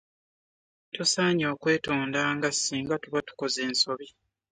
Tusaanye 0.93 1.45
okwetondanga 1.53 2.47
singa 2.53 2.95
tuba 3.03 3.19
tukoze 3.27 3.59
ensobi. 3.67 4.07